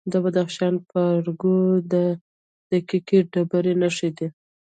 [0.11, 1.55] د بدخشان په ارګو
[1.85, 1.93] کې د
[2.89, 4.27] قیمتي ډبرو نښې دي.